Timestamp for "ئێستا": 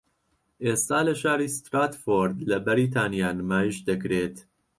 0.65-0.99